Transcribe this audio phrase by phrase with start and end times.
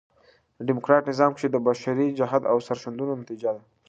[0.67, 3.63] ډيموکراټ نظام کښي د بشري جهد او سرښندنو نتیجه ده.